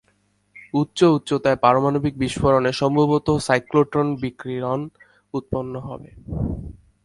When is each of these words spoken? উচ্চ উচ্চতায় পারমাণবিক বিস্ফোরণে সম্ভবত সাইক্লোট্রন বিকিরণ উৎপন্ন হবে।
উচ্চ 0.73 0.99
উচ্চতায় 1.17 1.59
পারমাণবিক 1.63 2.13
বিস্ফোরণে 2.23 2.71
সম্ভবত 2.81 3.27
সাইক্লোট্রন 3.47 4.07
বিকিরণ 4.21 4.79
উৎপন্ন 5.33 5.73
হবে। 5.87 6.09